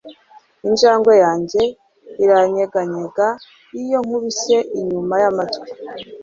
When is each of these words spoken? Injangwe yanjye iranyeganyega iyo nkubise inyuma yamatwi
Injangwe 0.67 1.13
yanjye 1.23 1.61
iranyeganyega 2.23 3.27
iyo 3.81 3.97
nkubise 4.05 4.55
inyuma 4.79 5.13
yamatwi 5.23 5.67